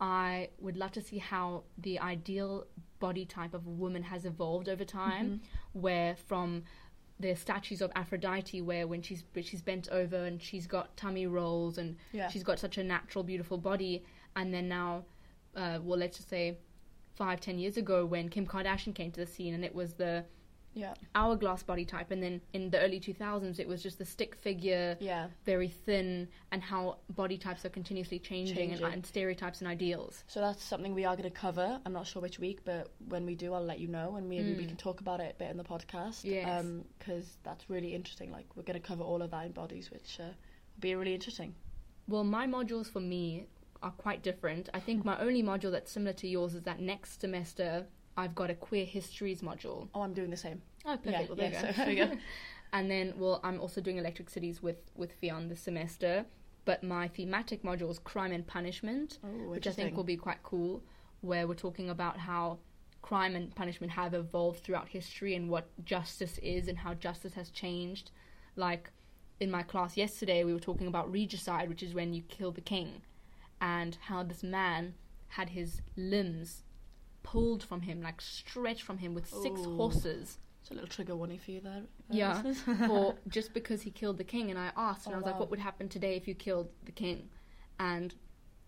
I 0.00 0.48
would 0.58 0.76
love 0.76 0.92
to 0.92 1.00
see 1.00 1.18
how 1.18 1.62
the 1.78 1.98
ideal 2.00 2.66
body 2.98 3.24
type 3.24 3.54
of 3.54 3.66
a 3.66 3.70
woman 3.70 4.02
has 4.02 4.24
evolved 4.24 4.68
over 4.68 4.84
time, 4.84 5.40
where 5.72 6.16
from 6.16 6.64
the 7.20 7.34
statues 7.36 7.80
of 7.80 7.92
Aphrodite, 7.94 8.60
where 8.60 8.88
when 8.88 9.00
she's 9.00 9.22
she's 9.40 9.62
bent 9.62 9.88
over 9.90 10.16
and 10.24 10.42
she's 10.42 10.66
got 10.66 10.96
tummy 10.96 11.26
rolls 11.28 11.78
and 11.78 11.96
yeah, 12.12 12.28
she's 12.28 12.42
got 12.42 12.58
such 12.58 12.76
a 12.76 12.82
natural, 12.82 13.22
beautiful 13.22 13.56
body, 13.56 14.04
and 14.34 14.52
then 14.52 14.68
now, 14.68 15.04
uh, 15.54 15.78
well, 15.80 15.98
let's 15.98 16.16
just 16.16 16.28
say 16.28 16.58
five, 17.16 17.40
ten 17.40 17.58
years 17.58 17.76
ago 17.76 18.04
when 18.06 18.28
Kim 18.28 18.46
Kardashian 18.46 18.94
came 18.94 19.10
to 19.12 19.20
the 19.20 19.26
scene 19.26 19.54
and 19.54 19.64
it 19.64 19.74
was 19.74 19.94
the 19.94 20.24
yeah, 20.76 20.94
hourglass 21.14 21.62
body 21.62 21.84
type, 21.84 22.10
and 22.10 22.20
then 22.20 22.40
in 22.52 22.68
the 22.70 22.80
early 22.80 22.98
2000s 22.98 23.60
it 23.60 23.68
was 23.68 23.80
just 23.80 23.96
the 23.98 24.04
stick 24.04 24.34
figure, 24.34 24.96
yeah. 24.98 25.28
very 25.44 25.68
thin, 25.68 26.26
and 26.50 26.60
how 26.60 26.96
body 27.10 27.38
types 27.38 27.64
are 27.64 27.68
continuously 27.68 28.18
changing, 28.18 28.56
Changing. 28.56 28.84
And, 28.84 28.94
and 28.94 29.06
stereotypes 29.06 29.60
and 29.60 29.68
ideals. 29.68 30.24
So 30.26 30.40
that's 30.40 30.64
something 30.64 30.92
we 30.92 31.04
are 31.04 31.14
going 31.14 31.30
to 31.30 31.36
cover. 31.38 31.78
I'm 31.86 31.92
not 31.92 32.08
sure 32.08 32.20
which 32.20 32.40
week, 32.40 32.64
but 32.64 32.90
when 33.08 33.24
we 33.24 33.36
do, 33.36 33.54
I'll 33.54 33.62
let 33.64 33.78
you 33.78 33.86
know, 33.86 34.16
and 34.16 34.28
maybe 34.28 34.52
we 34.54 34.64
Mm. 34.64 34.68
can 34.68 34.76
talk 34.76 35.00
about 35.00 35.20
it 35.20 35.36
a 35.36 35.38
bit 35.38 35.50
in 35.52 35.58
the 35.58 35.62
podcast. 35.64 36.24
Yes. 36.24 36.64
because 36.98 37.38
that's 37.44 37.70
really 37.70 37.94
interesting. 37.94 38.32
Like 38.32 38.46
we're 38.56 38.64
going 38.64 38.80
to 38.80 38.84
cover 38.84 39.04
all 39.04 39.22
of 39.22 39.30
that 39.30 39.46
in 39.46 39.52
bodies, 39.52 39.92
which 39.92 40.18
uh, 40.18 40.24
will 40.24 40.32
be 40.80 40.92
really 40.96 41.14
interesting. 41.14 41.54
Well, 42.08 42.24
my 42.24 42.48
modules 42.48 42.90
for 42.90 43.00
me 43.00 43.46
are 43.84 43.90
quite 43.92 44.22
different. 44.22 44.68
I 44.74 44.80
think 44.80 45.04
my 45.04 45.18
only 45.20 45.42
module 45.42 45.70
that's 45.70 45.92
similar 45.92 46.14
to 46.14 46.26
yours 46.26 46.54
is 46.54 46.62
that 46.62 46.80
next 46.80 47.20
semester 47.20 47.86
I've 48.16 48.34
got 48.34 48.50
a 48.50 48.54
queer 48.54 48.86
histories 48.86 49.42
module. 49.42 49.88
Oh, 49.94 50.02
I'm 50.02 50.14
doing 50.14 50.30
the 50.30 50.36
same. 50.36 50.62
Oh, 50.86 50.96
perfect. 50.96 51.06
Yeah, 51.06 51.26
well, 51.26 51.36
there 51.36 51.50
yeah, 51.50 51.60
you 51.60 51.66
go. 51.66 51.72
so 51.72 51.84
there 51.84 51.90
you 51.92 52.06
go. 52.06 52.12
and 52.72 52.90
then, 52.90 53.14
well, 53.16 53.40
I'm 53.44 53.60
also 53.60 53.80
doing 53.80 53.98
electric 53.98 54.30
cities 54.30 54.62
with 54.62 54.76
with 54.96 55.12
Fionn 55.12 55.48
this 55.48 55.60
semester. 55.60 56.24
But 56.64 56.82
my 56.82 57.08
thematic 57.08 57.62
module 57.62 57.90
is 57.90 57.98
crime 57.98 58.32
and 58.32 58.46
punishment, 58.46 59.18
Oh, 59.22 59.50
which 59.50 59.66
I 59.66 59.70
think 59.70 59.96
will 59.96 60.04
be 60.04 60.16
quite 60.16 60.42
cool. 60.42 60.82
Where 61.20 61.46
we're 61.46 61.54
talking 61.54 61.90
about 61.90 62.16
how 62.18 62.58
crime 63.02 63.36
and 63.36 63.54
punishment 63.54 63.92
have 63.92 64.14
evolved 64.14 64.64
throughout 64.64 64.88
history 64.88 65.34
and 65.34 65.50
what 65.50 65.66
justice 65.84 66.38
is 66.38 66.68
and 66.68 66.78
how 66.78 66.94
justice 66.94 67.34
has 67.34 67.50
changed. 67.50 68.10
Like 68.56 68.90
in 69.40 69.50
my 69.50 69.62
class 69.62 69.96
yesterday, 69.98 70.42
we 70.44 70.54
were 70.54 70.60
talking 70.60 70.86
about 70.86 71.12
regicide, 71.12 71.68
which 71.68 71.82
is 71.82 71.92
when 71.92 72.14
you 72.14 72.22
kill 72.22 72.50
the 72.52 72.62
king, 72.62 73.02
and 73.64 73.96
how 74.08 74.22
this 74.22 74.42
man 74.42 74.92
had 75.28 75.48
his 75.50 75.80
limbs 75.96 76.62
pulled 77.22 77.62
from 77.62 77.80
him, 77.80 78.02
like 78.02 78.20
stretched 78.20 78.82
from 78.82 78.98
him 78.98 79.14
with 79.14 79.26
six 79.26 79.60
Ooh. 79.62 79.76
horses 79.76 80.38
It's 80.60 80.70
a 80.70 80.74
little 80.74 80.88
trigger 80.88 81.16
warning 81.16 81.38
for 81.38 81.50
you 81.50 81.60
there. 81.60 81.82
Yeah. 82.10 82.42
for 82.86 83.14
just 83.28 83.54
because 83.54 83.80
he 83.82 83.90
killed 83.90 84.18
the 84.18 84.24
king. 84.24 84.50
And 84.50 84.58
I 84.58 84.70
asked, 84.76 85.06
and 85.06 85.14
Oh, 85.14 85.16
I 85.16 85.20
was 85.20 85.26
like, 85.26 85.40
what 85.40 85.50
would 85.50 85.58
happen 85.60 85.88
today 85.88 86.14
if 86.16 86.28
you 86.28 86.34
killed 86.34 86.68
the 86.84 86.92
king? 86.92 87.30
And 87.80 88.14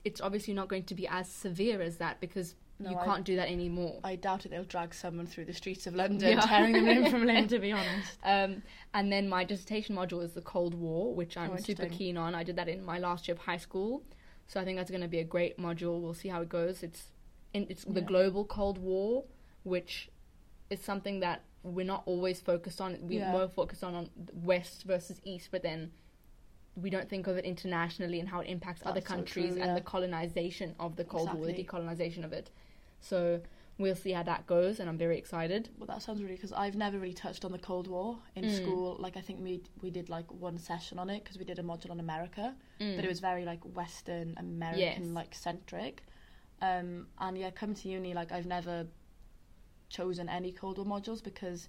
it's 0.05 0.21
obviously 0.23 0.55
not 0.55 0.69
going 0.69 0.85
to 0.85 0.95
be 0.95 1.07
as 1.07 1.29
severe 1.29 1.83
as 1.83 1.99
that 1.99 2.19
because 2.21 2.55
No, 2.79 2.91
you 2.91 2.97
can't 3.05 3.25
do 3.25 3.37
that 3.37 3.49
anymore. 3.51 4.01
I 4.03 4.17
doubt 4.17 4.47
it. 4.47 4.51
They'll 4.51 4.65
drag 4.77 4.95
someone 4.95 5.27
through 5.27 5.45
the 5.45 5.53
streets 5.53 5.87
of 5.87 5.95
London, 5.95 6.31
Yeah. 6.39 6.41
tearing 6.41 6.73
them 6.73 6.87
limb 6.87 7.11
from 7.11 7.27
limb. 7.31 7.49
To 7.49 7.59
be 7.59 7.73
honest. 7.73 8.19
Um, 8.25 8.63
and 8.95 9.13
then 9.13 9.29
my 9.29 9.45
dissertation 9.45 9.95
module 9.95 10.23
is 10.23 10.33
the 10.33 10.43
Cold 10.55 10.75
War, 10.75 11.15
which 11.15 11.37
I'm 11.37 11.51
Oh, 11.53 11.57
super 11.57 11.87
keen 11.87 12.17
on. 12.17 12.35
I 12.35 12.45
did 12.45 12.57
that 12.57 12.69
in 12.69 12.83
my 12.83 12.99
last 12.99 13.29
year 13.29 13.35
of 13.35 13.43
high 13.43 13.59
school, 13.59 14.03
so 14.47 14.61
I 14.61 14.65
think 14.65 14.77
that's 14.79 14.91
going 14.91 15.03
to 15.03 15.09
be 15.09 15.19
a 15.19 15.25
great 15.25 15.59
module. 15.59 16.01
We'll 16.01 16.15
see 16.15 16.29
how 16.29 16.41
it 16.43 16.49
goes. 16.49 16.83
It's 16.83 17.05
in, 17.53 17.67
it's 17.69 17.85
the 17.85 18.01
global 18.01 18.45
Cold 18.45 18.79
War, 18.79 19.25
which 19.65 20.09
is 20.71 20.81
something 20.81 21.21
that 21.21 21.43
we're 21.63 21.87
not 21.87 22.03
always 22.07 22.41
focused 22.41 22.81
on. 22.81 22.99
We're 23.03 23.21
Yeah. 23.21 23.33
more 23.33 23.49
focused 23.49 23.83
on, 23.83 23.95
on 23.95 24.11
West 24.33 24.85
versus 24.85 25.21
East, 25.25 25.49
but 25.51 25.63
then 25.63 25.93
we 26.77 26.91
don't 26.91 27.09
think 27.09 27.27
of 27.27 27.37
it 27.37 27.45
internationally 27.45 28.21
and 28.21 28.29
how 28.29 28.41
it 28.41 28.47
impacts 28.49 28.83
other 28.85 28.95
That's 29.01 29.09
so 29.09 29.15
countries 29.15 29.55
true, 29.55 29.63
and 29.63 29.77
the 29.77 29.81
colonization 29.81 30.75
of 30.79 30.97
the 30.97 31.05
Cold 31.05 31.33
War, 31.35 31.47
the 31.47 31.53
Exactly. 31.59 31.81
decolonization 31.81 32.25
of 32.25 32.33
it. 32.33 32.51
So 33.01 33.41
we'll 33.79 33.95
see 33.95 34.13
how 34.13 34.23
that 34.23 34.47
goes, 34.47 34.81
and 34.81 34.89
I'm 34.89 34.99
very 34.99 35.19
excited. 35.19 35.69
Well, 35.79 35.87
that 35.87 36.03
sounds 36.03 36.23
really 36.23 36.35
because 36.37 36.53
I've 36.53 36.77
never 36.77 36.99
really 36.99 37.13
touched 37.15 37.45
on 37.45 37.53
the 37.53 37.59
Cold 37.59 37.87
War 37.89 38.19
in 38.35 38.45
Mm. 38.47 38.51
school. 38.51 38.97
Like 38.99 39.17
I 39.17 39.21
think 39.21 39.41
we 39.41 39.63
we 39.83 39.91
did 39.91 40.09
like 40.09 40.31
one 40.33 40.59
session 40.59 40.99
on 40.99 41.11
it 41.11 41.23
because 41.23 41.39
we 41.39 41.45
did 41.45 41.59
a 41.59 41.63
module 41.63 41.91
on 41.91 42.01
America, 42.01 42.55
Mm. 42.81 42.97
but 42.97 43.05
it 43.05 43.09
was 43.09 43.21
very 43.21 43.45
like 43.45 43.61
Western 43.77 44.35
American 44.39 45.05
Yes. 45.09 45.15
like 45.15 45.35
centric. 45.35 46.03
Um, 46.63 47.09
and 47.19 47.37
yeah, 47.37 47.51
come 47.51 47.75
to 47.75 47.89
uni 47.89 48.15
like 48.15 48.33
I've 48.33 48.47
never 48.47 48.87
chosen 49.89 50.29
any 50.29 50.53
Cold 50.53 50.79
War 50.79 50.87
modules 51.01 51.23
because 51.23 51.69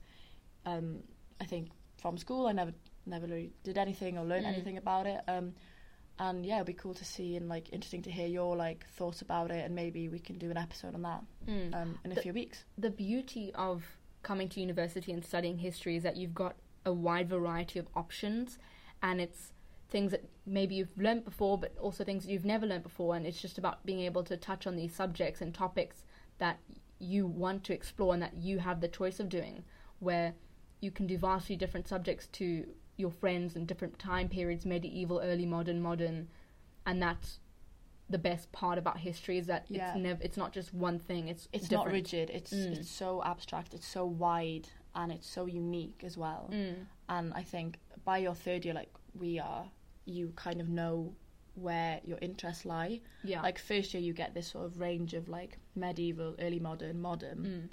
um, 0.66 1.04
I 1.40 1.46
think 1.46 1.70
from 2.02 2.18
school 2.18 2.48
I 2.48 2.52
never 2.52 2.74
never 3.06 3.26
really 3.28 3.52
did 3.64 3.78
anything 3.78 4.18
or 4.18 4.26
learned 4.26 4.46
Mm. 4.46 4.54
anything 4.54 4.78
about 4.78 5.06
it. 5.08 5.22
Um, 5.28 5.54
and 6.20 6.46
yeah, 6.46 6.56
it'd 6.56 6.68
be 6.68 6.74
cool 6.74 6.94
to 6.96 7.06
see 7.06 7.36
and 7.36 7.48
like 7.50 7.72
interesting 7.72 8.02
to 8.04 8.12
hear 8.12 8.28
your 8.28 8.56
like 8.56 8.86
thoughts 8.98 9.22
about 9.22 9.52
it, 9.52 9.64
and 9.66 9.76
maybe 9.76 10.10
we 10.10 10.20
can 10.20 10.38
do 10.38 10.50
an 10.52 10.58
episode 10.58 10.94
on 10.96 11.02
that 11.04 11.24
Mm. 11.48 11.74
um, 11.76 12.00
in 12.04 12.12
a 12.12 12.16
The- 12.16 12.22
few 12.22 12.34
weeks. 12.34 12.64
the 12.78 12.90
beauty 12.90 13.52
of 13.56 13.84
coming 14.24 14.50
to 14.50 14.60
university 14.60 15.12
and 15.12 15.24
studying 15.24 15.58
history 15.60 15.96
is 15.96 16.04
that 16.04 16.18
you've 16.18 16.34
got 16.36 16.56
a 16.86 16.92
wide 16.94 17.30
variety 17.30 17.80
of 17.80 17.88
options 17.96 18.58
and 19.02 19.22
it's 19.22 19.54
things 19.90 20.12
that 20.12 20.26
maybe 20.46 20.76
you've 20.76 20.98
learnt 20.98 21.24
before 21.24 21.58
but 21.58 21.78
also 21.78 22.04
things 22.04 22.26
that 22.26 22.32
you've 22.32 22.44
never 22.44 22.66
learnt 22.66 22.84
before 22.84 23.16
and 23.16 23.26
it's 23.26 23.42
just 23.42 23.58
about 23.58 23.86
being 23.86 24.02
able 24.02 24.24
to 24.24 24.36
touch 24.36 24.68
on 24.68 24.76
these 24.76 24.94
subjects 24.94 25.40
and 25.40 25.54
topics 25.54 26.04
that 26.40 26.60
you 27.00 27.26
want 27.26 27.64
to 27.64 27.74
explore 27.74 28.14
and 28.14 28.22
that 28.24 28.36
you 28.36 28.60
have 28.60 28.82
the 28.82 28.88
choice 28.88 29.20
of 29.20 29.30
doing 29.30 29.64
where 30.00 30.34
you 30.82 30.92
can 30.92 31.08
do 31.08 31.18
vastly 31.18 31.56
different 31.56 31.88
subjects 31.88 32.28
to 32.28 32.68
your 32.98 33.12
friends 33.12 33.56
in 33.56 33.66
different 33.66 33.98
time 34.00 34.28
periods 34.28 34.66
medieval 34.66 35.20
early 35.24 35.46
modern 35.46 35.82
modern 35.82 36.28
and 36.86 37.02
that's 37.02 37.40
the 38.10 38.18
best 38.18 38.52
part 38.52 38.78
about 38.78 38.98
history 39.00 39.38
is 39.38 39.48
that 39.48 39.66
Yeah. 39.70 39.90
it's 39.92 39.98
never 40.00 40.24
it's 40.24 40.38
not 40.38 40.52
just 40.54 40.74
one 40.74 40.98
thing 41.00 41.28
it's 41.28 41.48
it's 41.52 41.70
not 41.72 41.88
rigid. 41.88 42.30
It's 42.30 42.54
Mm. 42.54 42.78
it's 42.78 42.90
so 42.90 43.22
abstract. 43.24 43.74
It's 43.74 43.86
so 43.88 44.06
wide 44.06 44.70
and 44.96 45.12
it's 45.12 45.28
so 45.28 45.46
unique 45.46 46.04
as 46.04 46.18
well. 46.18 46.50
Mm. 46.52 46.86
And 47.10 47.34
I 47.34 47.44
think 47.44 47.80
by 48.06 48.18
your 48.20 48.34
third 48.34 48.64
year, 48.66 48.74
like 48.74 48.92
we 49.14 49.38
are, 49.40 49.70
you 50.06 50.32
kind 50.36 50.60
of 50.62 50.70
know 50.70 51.14
where 51.56 52.00
your 52.06 52.18
interests 52.22 52.66
lie. 52.66 53.02
Yeah. 53.24 53.42
Like 53.42 53.60
first 53.60 53.94
year, 53.94 54.02
you 54.02 54.14
get 54.14 54.34
this 54.34 54.48
sort 54.48 54.66
of 54.66 54.80
range 54.80 55.14
of 55.14 55.28
like 55.28 55.60
medieval, 55.76 56.36
early 56.40 56.60
modern, 56.60 57.02
modern, 57.02 57.40
Mm. 57.46 57.70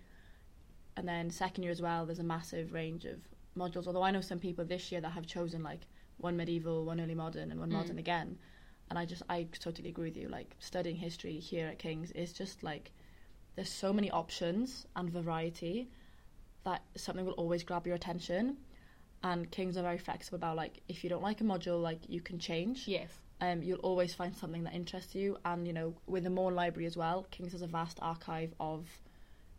and 0.96 1.08
then 1.08 1.30
second 1.30 1.62
year 1.62 1.72
as 1.72 1.80
well. 1.80 2.04
There's 2.06 2.18
a 2.18 2.24
massive 2.24 2.72
range 2.72 3.04
of 3.04 3.20
modules. 3.56 3.86
Although 3.86 4.02
I 4.02 4.10
know 4.10 4.20
some 4.20 4.38
people 4.38 4.64
this 4.64 4.90
year 4.92 5.00
that 5.00 5.10
have 5.10 5.26
chosen 5.26 5.62
like 5.62 5.86
one 6.18 6.36
medieval, 6.36 6.84
one 6.84 7.00
early 7.00 7.14
modern, 7.14 7.50
and 7.50 7.60
one 7.60 7.70
Mm. 7.70 7.72
modern 7.72 7.98
again. 7.98 8.38
And 8.90 8.98
I 8.98 9.04
just 9.06 9.22
I 9.28 9.44
totally 9.58 9.88
agree 9.88 10.08
with 10.10 10.16
you. 10.16 10.28
Like 10.28 10.54
studying 10.58 10.96
history 10.96 11.38
here 11.38 11.66
at 11.68 11.78
King's 11.78 12.10
is 12.12 12.32
just 12.32 12.62
like 12.62 12.92
there's 13.56 13.70
so 13.70 13.92
many 13.92 14.10
options 14.10 14.86
and 14.96 15.08
variety 15.10 15.88
that 16.64 16.82
something 16.96 17.24
will 17.24 17.32
always 17.34 17.62
grab 17.62 17.86
your 17.86 17.96
attention. 17.96 18.56
And 19.22 19.50
Kings 19.50 19.76
are 19.76 19.82
very 19.82 19.98
flexible 19.98 20.36
about 20.36 20.56
like 20.56 20.82
if 20.88 21.02
you 21.02 21.10
don't 21.10 21.22
like 21.22 21.40
a 21.40 21.44
module, 21.44 21.80
like 21.80 22.08
you 22.08 22.20
can 22.20 22.38
change. 22.38 22.86
Yes. 22.86 23.10
Um, 23.40 23.62
you'll 23.62 23.80
always 23.80 24.14
find 24.14 24.34
something 24.36 24.64
that 24.64 24.74
interests 24.74 25.14
you. 25.14 25.36
And 25.44 25.66
you 25.66 25.72
know, 25.72 25.94
with 26.06 26.24
the 26.24 26.30
Maughan 26.30 26.54
Library 26.54 26.86
as 26.86 26.96
well, 26.96 27.26
Kings 27.30 27.52
has 27.52 27.62
a 27.62 27.66
vast 27.66 27.98
archive 28.02 28.54
of 28.60 28.86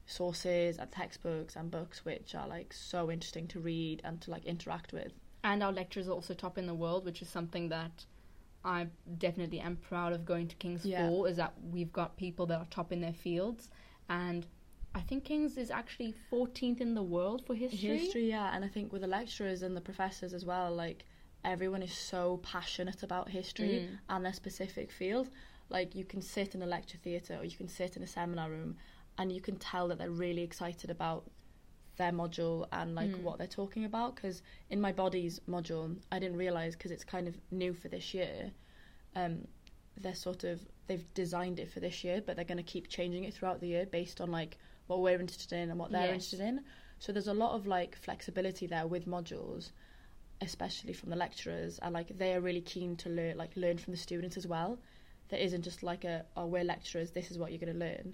sources 0.05 0.77
and 0.77 0.91
textbooks 0.91 1.55
and 1.55 1.71
books 1.71 2.05
which 2.05 2.35
are 2.35 2.47
like 2.47 2.71
so 2.74 3.09
interesting 3.12 3.47
to 3.47 3.59
read 3.59 4.01
and 4.03 4.21
to 4.21 4.31
like 4.31 4.45
interact 4.45 4.93
with. 4.93 5.12
And 5.43 5.62
our 5.63 5.71
lecturers 5.71 6.07
are 6.07 6.12
also 6.13 6.33
top 6.33 6.57
in 6.57 6.65
the 6.67 6.74
world, 6.74 7.05
which 7.05 7.21
is 7.21 7.29
something 7.29 7.69
that 7.69 8.05
I 8.63 8.88
definitely 9.19 9.59
am 9.59 9.75
proud 9.77 10.13
of 10.13 10.25
going 10.25 10.47
to 10.47 10.55
King's 10.55 10.85
Yeah. 10.85 11.07
for, 11.07 11.27
is 11.27 11.38
that 11.38 11.53
we've 11.71 11.93
got 11.93 12.17
people 12.17 12.45
that 12.47 12.57
are 12.59 12.65
top 12.71 12.91
in 12.91 13.01
their 13.01 13.13
fields. 13.13 13.69
And 14.09 14.45
I 14.95 15.01
think 15.01 15.24
King's 15.24 15.57
is 15.57 15.69
actually 15.69 16.15
14th 16.31 16.81
in 16.81 16.95
the 16.95 17.03
world 17.03 17.45
for 17.45 17.53
history. 17.53 17.97
History, 17.97 18.29
yeah, 18.29 18.55
and 18.55 18.65
I 18.65 18.67
think 18.67 18.91
with 18.91 19.01
the 19.01 19.07
lecturers 19.07 19.62
and 19.62 19.75
the 19.77 19.81
professors 19.81 20.33
as 20.33 20.45
well, 20.45 20.74
like 20.74 21.05
everyone 21.43 21.83
is 21.83 21.93
so 21.93 22.38
passionate 22.38 23.03
about 23.03 23.29
history 23.29 23.81
Mm. 23.88 24.00
and 24.09 24.25
their 24.25 24.33
specific 24.33 24.91
field. 24.91 25.29
Like 25.69 25.93
you 25.93 26.05
can 26.05 26.21
sit 26.24 26.55
in 26.55 26.63
a 26.63 26.65
lecture 26.65 26.97
theatre 26.97 27.38
or 27.39 27.43
you 27.43 27.55
can 27.57 27.67
sit 27.67 27.95
in 27.97 28.01
a 28.03 28.07
seminar 28.07 28.50
room 28.50 28.77
and 29.17 29.31
you 29.31 29.41
can 29.41 29.55
tell 29.57 29.88
that 29.88 29.98
they're 29.98 30.10
really 30.12 30.41
excited 30.41 30.89
about 30.89 31.29
their 31.98 32.12
module 32.12 32.67
and 32.74 32.93
like 32.95 33.12
Mm. 33.12 33.22
what 33.22 33.38
they're 33.38 33.48
talking 33.48 33.86
about 33.86 34.15
because 34.15 34.41
in 34.69 34.81
my 34.81 34.91
bodies 34.91 35.39
module 35.48 35.95
I 36.12 36.19
didn't 36.19 36.38
realize 36.38 36.75
because 36.75 36.91
it's 36.91 37.05
kind 37.05 37.27
of 37.27 37.38
new 37.51 37.74
for 37.74 37.88
this 37.88 38.13
year 38.13 38.51
um 39.15 39.48
they're 39.98 40.13
sort 40.13 40.43
of 40.43 40.60
they've 40.88 41.05
designed 41.13 41.57
it 41.60 41.72
for 41.72 41.79
this 41.79 42.03
year 42.03 42.22
but 42.25 42.36
they're 42.36 42.43
going 42.43 42.57
to 42.57 42.63
keep 42.63 42.89
changing 42.89 43.24
it 43.24 43.34
throughout 43.34 43.62
the 43.62 43.67
year 43.67 43.86
based 43.86 44.19
on 44.19 44.29
like 44.29 44.57
what 44.88 45.00
we're 45.01 45.19
interested 45.19 45.53
in 45.53 45.69
and 45.69 45.79
what 45.79 45.91
they're 45.91 46.07
Yes. 46.07 46.13
interested 46.34 46.41
in 46.41 46.62
so 47.00 47.13
there's 47.13 47.29
a 47.29 47.34
lot 47.34 47.53
of 47.53 47.65
like 47.65 47.95
flexibility 47.95 48.67
there 48.67 48.88
with 48.88 49.07
modules 49.07 49.72
especially 50.41 50.91
from 50.91 51.10
the 51.10 51.15
lecturers 51.15 51.79
and 51.79 51.93
like 51.93 52.10
they 52.17 52.34
are 52.34 52.41
really 52.41 52.62
keen 52.62 52.98
to 52.98 53.10
learn 53.10 53.38
like 53.38 53.55
learn 53.55 53.77
from 53.77 53.91
the 53.93 53.98
students 53.98 54.36
as 54.36 54.45
well 54.45 54.77
there 55.29 55.39
isn't 55.39 55.62
just 55.62 55.81
like 55.81 56.03
a 56.03 56.25
oh 56.36 56.45
we're 56.45 56.63
lecturers 56.63 57.12
this 57.12 57.31
is 57.31 57.38
what 57.38 57.51
you're 57.51 57.60
going 57.60 57.72
to 57.72 57.79
learn 57.79 58.13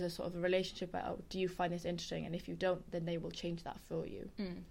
there's 0.00 0.12
a 0.12 0.14
sort 0.14 0.28
of 0.28 0.36
a 0.36 0.40
relationship 0.40 0.92
where 0.92 1.04
oh 1.06 1.18
do 1.28 1.38
you 1.38 1.48
find 1.48 1.72
this 1.72 1.84
interesting 1.84 2.26
and 2.26 2.34
if 2.34 2.48
you 2.48 2.54
don't 2.54 2.82
then 2.90 3.04
they 3.04 3.18
will 3.18 3.30
change 3.30 3.62
that 3.62 3.78
for 3.88 4.06
you 4.06 4.28
Mm. 4.38 4.62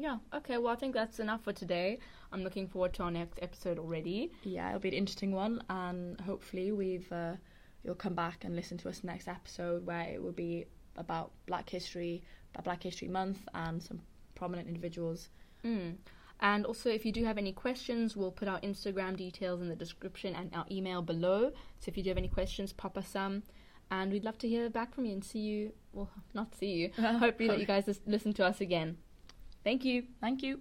Yeah, 0.00 0.18
okay, 0.32 0.58
well, 0.58 0.72
I 0.72 0.76
think 0.76 0.94
that's 0.94 1.18
enough 1.18 1.42
for 1.42 1.52
today. 1.52 1.98
I'm 2.30 2.44
looking 2.44 2.68
forward 2.68 2.92
to 2.94 3.02
our 3.02 3.10
next 3.10 3.40
episode 3.42 3.78
already. 3.80 4.30
yeah 4.44 4.68
it'll 4.68 4.78
be 4.80 4.88
an 4.94 4.94
interesting 4.94 5.32
one 5.32 5.60
and 5.68 6.20
hopefully 6.20 6.70
we've 6.70 7.10
uh, 7.12 7.34
you'll 7.82 7.96
come 8.06 8.14
back 8.14 8.44
and 8.44 8.54
listen 8.54 8.78
to 8.78 8.88
us 8.88 9.02
next 9.02 9.26
episode 9.26 9.84
where 9.84 10.02
it 10.14 10.22
will 10.22 10.30
be 10.46 10.66
about 10.96 11.32
black 11.46 11.68
history 11.68 12.22
about 12.54 12.64
black 12.64 12.82
history 12.82 13.08
month 13.08 13.40
and 13.54 13.82
some 13.82 14.00
prominent 14.36 14.68
individuals 14.68 15.28
Mm. 15.64 15.96
And 16.40 16.64
also, 16.64 16.88
if 16.88 17.04
you 17.04 17.10
do 17.10 17.24
have 17.24 17.36
any 17.36 17.52
questions, 17.52 18.16
we'll 18.16 18.30
put 18.30 18.46
our 18.46 18.60
Instagram 18.60 19.16
details 19.16 19.60
in 19.60 19.68
the 19.68 19.74
description 19.74 20.36
and 20.36 20.54
our 20.54 20.64
email 20.70 21.02
below. 21.02 21.50
So 21.80 21.88
if 21.88 21.96
you 21.96 22.04
do 22.04 22.10
have 22.10 22.16
any 22.16 22.28
questions, 22.28 22.72
pop 22.72 22.96
us 22.96 23.08
some. 23.08 23.42
And 23.90 24.12
we'd 24.12 24.24
love 24.24 24.38
to 24.38 24.48
hear 24.48 24.68
back 24.68 24.94
from 24.94 25.06
you 25.06 25.12
and 25.12 25.24
see 25.24 25.38
you. 25.38 25.72
Well, 25.92 26.10
not 26.34 26.54
see 26.54 26.72
you. 26.72 26.90
Hopefully, 27.00 27.48
that 27.48 27.58
you 27.58 27.66
guys 27.66 27.88
listen 28.06 28.32
to 28.34 28.44
us 28.44 28.60
again. 28.60 28.98
Thank 29.64 29.84
you. 29.84 30.04
thank 30.20 30.42
you 30.42 30.60